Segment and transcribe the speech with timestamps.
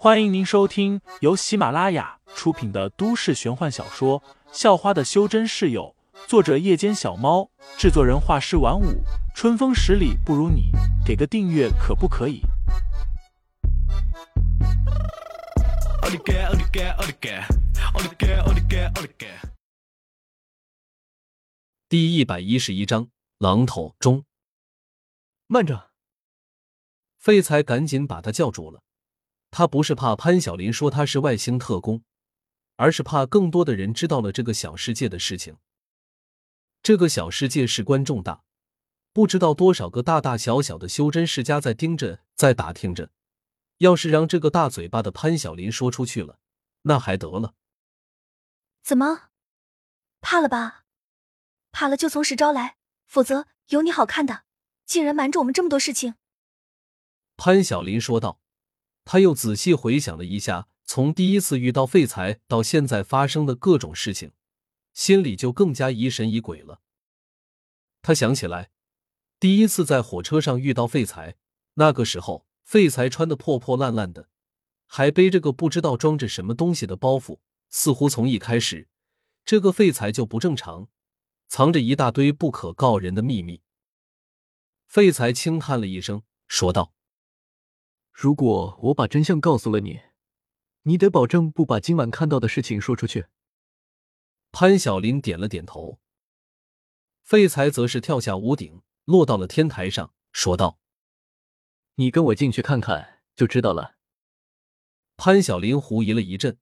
[0.00, 4.20] 欢迎您收听由喜马拉雅出品的都市玄幻小说
[4.52, 5.92] 《校花的修真室友》，
[6.28, 9.02] 作者：夜间小猫，制作人：画师晚舞，
[9.34, 10.70] 春风十里不如你，
[11.04, 12.42] 给个订阅可不可以？
[21.88, 23.08] 第一百一十一章，
[23.40, 24.24] 榔头中。
[25.48, 25.90] 慢着！
[27.18, 28.80] 废材赶紧把他叫住了。
[29.50, 32.02] 他不是怕潘晓林说他是外星特工，
[32.76, 35.56] 而是怕更多的人知道了这个小世界的事情。
[36.82, 38.44] 这个小世界事关重大，
[39.12, 43.10] 不知道多少个大大小小的修真世家在盯着，在打听着。
[43.78, 46.38] 要是让这个大嘴巴的潘晓林说出去了，
[46.82, 47.54] 那还得了？
[48.82, 49.30] 怎么，
[50.20, 50.84] 怕了吧？
[51.72, 54.44] 怕了就从实招来，否则有你好看的！
[54.84, 56.14] 竟然瞒着我们这么多事情。
[57.36, 58.40] 潘晓林说道。
[59.10, 64.32] 他又仔细回想了一下，从第一次遇到废材到现在发生的各种事情，
[64.92, 66.82] 心里就更加疑神疑鬼了。
[68.02, 68.70] 他想起来，
[69.40, 71.36] 第一次在火车上遇到废材，
[71.76, 74.28] 那个时候废材穿的破破烂烂的，
[74.84, 77.38] 还背着个不知道装着什么东西的包袱，
[77.70, 78.88] 似乎从一开始，
[79.42, 80.90] 这个废材就不正常，
[81.48, 83.62] 藏着一大堆不可告人的秘密。
[84.86, 86.92] 废材轻叹了一声，说道。
[88.20, 90.00] 如果我把真相告诉了你，
[90.82, 93.26] 你得保证不把今晚看到的事情说出去。
[94.50, 96.00] 潘晓林点了点头。
[97.22, 100.80] 废材则是跳下屋顶，落到了天台上，说道
[101.94, 103.94] ：“你跟我进去看看，就知道了。”
[105.16, 106.58] 潘晓林狐疑了一阵，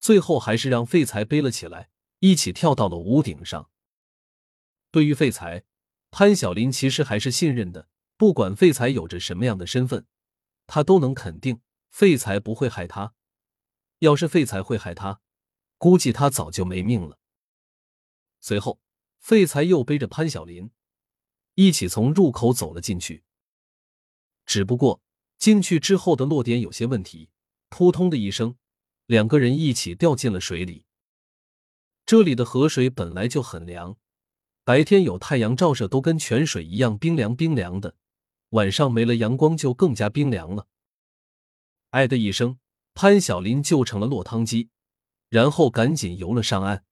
[0.00, 3.70] 最后还是让废材背了起来，一起跳到了屋顶上。
[4.90, 5.62] 对于废材，
[6.10, 10.04] 潘晓林其实还是信任的，不管废材有着什么样的身份。
[10.66, 13.14] 他都能肯定，废材不会害他。
[14.00, 15.20] 要是废材会害他，
[15.78, 17.18] 估计他早就没命了。
[18.40, 18.80] 随后，
[19.18, 20.70] 废材又背着潘晓林
[21.54, 23.24] 一起从入口走了进去。
[24.44, 25.00] 只不过
[25.38, 27.30] 进去之后的落点有些问题，
[27.68, 28.56] 扑通的一声，
[29.06, 30.84] 两个人一起掉进了水里。
[32.04, 33.96] 这里的河水本来就很凉，
[34.62, 37.96] 白天有太阳照射都跟泉水一样冰凉冰凉的。
[38.50, 40.68] 晚上没了阳光，就更加冰凉了。
[41.90, 42.58] 哎的一声，
[42.94, 44.70] 潘晓林就成了落汤鸡，
[45.28, 46.84] 然后赶紧游了上岸。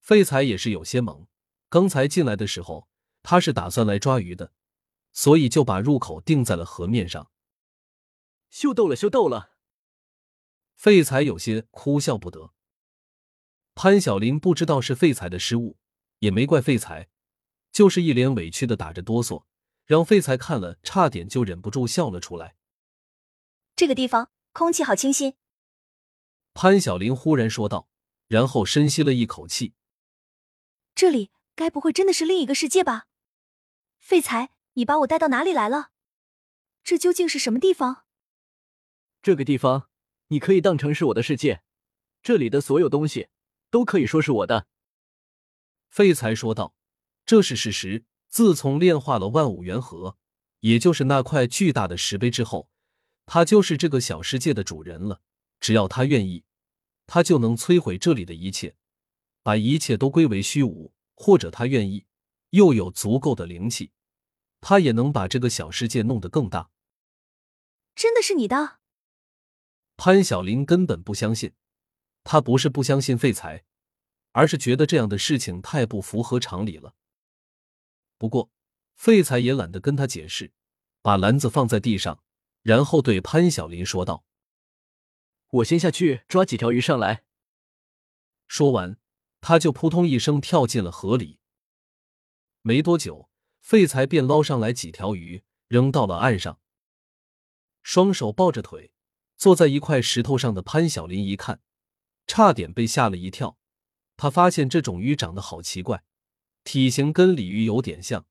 [0.00, 1.26] 废材也是有些懵，
[1.68, 2.88] 刚才进来的时候
[3.22, 4.52] 他是打算来抓鱼的，
[5.12, 7.30] 所以就把入口定在了河面上。
[8.50, 9.52] 秀逗了，秀逗了！
[10.74, 12.52] 废材有些哭笑不得。
[13.74, 15.76] 潘晓林不知道是废材的失误，
[16.20, 17.08] 也没怪废材，
[17.72, 19.44] 就是一脸委屈的打着哆嗦。
[19.86, 22.56] 让废材看了，差点就忍不住笑了出来。
[23.76, 25.34] 这个地方空气好清新。
[26.54, 27.88] 潘晓林忽然说道，
[28.26, 29.74] 然后深吸了一口气。
[30.94, 33.06] 这里该不会真的是另一个世界吧？
[33.98, 35.90] 废材，你把我带到哪里来了？
[36.82, 38.06] 这究竟是什么地方？
[39.22, 39.88] 这个地方
[40.28, 41.62] 你可以当成是我的世界，
[42.22, 43.28] 这里的所有东西
[43.70, 44.66] 都可以说是我的。
[45.90, 46.74] 废材说道，
[47.24, 48.04] 这是事实。
[48.36, 50.18] 自从炼化了万五元核，
[50.60, 52.68] 也就是那块巨大的石碑之后，
[53.24, 55.22] 他就是这个小世界的主人了。
[55.58, 56.44] 只要他愿意，
[57.06, 58.76] 他就能摧毁这里的一切，
[59.42, 62.04] 把一切都归为虚无；或者他愿意，
[62.50, 63.92] 又有足够的灵气，
[64.60, 66.68] 他也能把这个小世界弄得更大。
[67.94, 68.80] 真的是你的？
[69.96, 71.54] 潘晓林根本不相信，
[72.22, 73.64] 他不是不相信废材，
[74.32, 76.92] 而是觉得这样的事情太不符合常理了。
[78.18, 78.50] 不过，
[78.94, 80.52] 废材也懒得跟他解释，
[81.02, 82.22] 把篮子放在地上，
[82.62, 84.24] 然后对潘晓林说道
[85.50, 87.24] ：“我先下去抓几条鱼上来。”
[88.48, 88.98] 说完，
[89.40, 91.40] 他就扑通一声跳进了河里。
[92.62, 93.28] 没多久，
[93.60, 96.60] 废材便捞上来几条鱼，扔到了岸上。
[97.82, 98.92] 双手抱着腿，
[99.36, 101.60] 坐在一块石头上的潘晓林一看，
[102.26, 103.58] 差点被吓了一跳。
[104.16, 106.02] 他发现这种鱼长得好奇怪。
[106.66, 108.26] 体型跟鲤鱼有点像，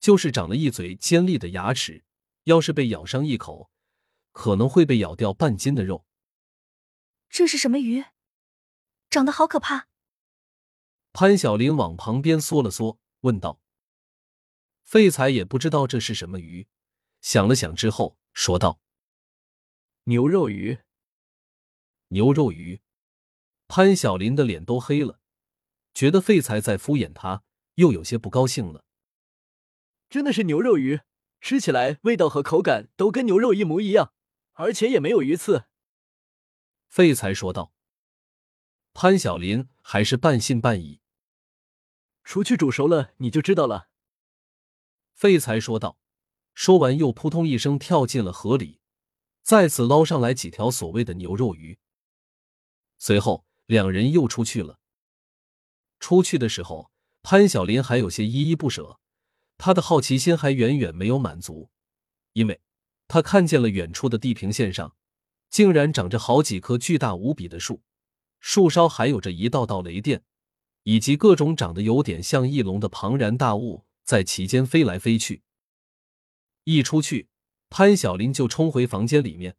[0.00, 2.04] 就是长了一嘴尖利的牙齿，
[2.42, 3.70] 要是被咬上一口，
[4.32, 6.04] 可能会被咬掉半斤的肉。
[7.30, 8.04] 这是什么鱼？
[9.08, 9.86] 长得好可怕！
[11.12, 13.60] 潘晓林往旁边缩了缩，问道
[14.82, 16.66] ：“废材也不知道这是什么鱼，
[17.20, 18.80] 想了想之后说道
[20.04, 20.80] ：‘牛肉鱼。’
[22.08, 22.80] 牛肉鱼。”
[23.68, 25.20] 潘晓林的脸都黑了，
[25.94, 27.44] 觉得废材在敷衍他。
[27.74, 28.84] 又有些不高兴了。
[30.10, 31.00] 真的是牛肉鱼，
[31.40, 34.12] 吃起来味道和口感都跟牛肉一模一样，
[34.52, 35.64] 而且也没有鱼刺。
[36.88, 37.72] 废材说道。
[38.94, 41.00] 潘晓林还是半信半疑。
[42.24, 43.88] 除去煮熟了，你就知道了。
[45.14, 45.98] 废材说道。
[46.54, 48.82] 说完，又扑通一声跳进了河里，
[49.40, 51.78] 再次捞上来几条所谓的牛肉鱼。
[52.98, 54.78] 随后，两人又出去了。
[55.98, 56.91] 出去的时候，
[57.22, 58.98] 潘晓林还有些依依不舍，
[59.56, 61.70] 他的好奇心还远远没有满足，
[62.32, 62.60] 因为
[63.06, 64.96] 他看见了远处的地平线上，
[65.48, 67.82] 竟然长着好几棵巨大无比的树，
[68.40, 70.24] 树梢还有着一道道雷电，
[70.82, 75.42] 以及各种长得有点像翼龙的庞然大物在其间飞来飞去。
[76.64, 77.28] 一出去，
[77.70, 79.56] 潘晓林就冲回房间里面，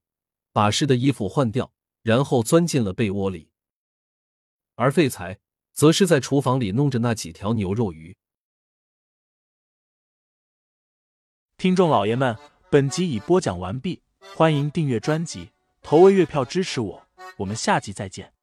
[0.51, 3.49] 把湿的衣服换掉，然后钻进了被窝里。
[4.75, 5.39] 而废材
[5.73, 8.15] 则是在厨房里弄着那几条牛肉鱼。
[11.57, 12.37] 听众老爷们，
[12.69, 14.01] 本集已播讲完毕，
[14.35, 18.33] 欢迎订阅专辑，投喂月票支持我，我们下集再见。